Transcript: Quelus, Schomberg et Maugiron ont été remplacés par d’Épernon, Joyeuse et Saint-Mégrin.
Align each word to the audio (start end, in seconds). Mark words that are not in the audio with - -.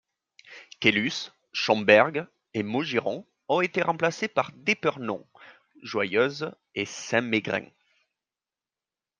Quelus, 0.79 1.29
Schomberg 1.53 2.25
et 2.55 2.63
Maugiron 2.63 3.27
ont 3.47 3.61
été 3.61 3.83
remplacés 3.83 4.27
par 4.27 4.51
d’Épernon, 4.53 5.23
Joyeuse 5.83 6.55
et 6.73 6.85
Saint-Mégrin. 6.85 7.67